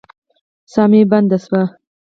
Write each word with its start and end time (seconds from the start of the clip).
ساه 0.73 0.87
مې 0.91 1.01
بنده 1.11 1.37
شوه. 1.43 1.63